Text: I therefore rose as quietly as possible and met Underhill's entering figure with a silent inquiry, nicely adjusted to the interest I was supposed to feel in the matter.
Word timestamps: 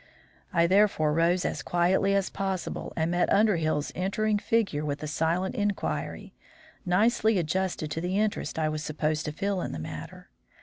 I 0.51 0.65
therefore 0.65 1.13
rose 1.13 1.45
as 1.45 1.61
quietly 1.61 2.15
as 2.15 2.31
possible 2.31 2.91
and 2.95 3.11
met 3.11 3.31
Underhill's 3.31 3.91
entering 3.93 4.39
figure 4.39 4.83
with 4.83 5.03
a 5.03 5.07
silent 5.07 5.53
inquiry, 5.53 6.33
nicely 6.87 7.37
adjusted 7.37 7.91
to 7.91 8.01
the 8.01 8.17
interest 8.17 8.57
I 8.57 8.67
was 8.67 8.83
supposed 8.83 9.25
to 9.25 9.31
feel 9.31 9.61
in 9.61 9.73
the 9.73 9.77
matter. 9.77 10.31